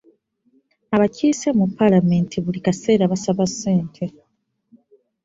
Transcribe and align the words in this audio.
Abakiise 0.95 1.47
mu 1.57 1.65
paalamenti 1.77 2.35
buli 2.43 2.59
kaseera 2.65 3.11
basaba 3.11 3.43
ssente. 3.51 4.03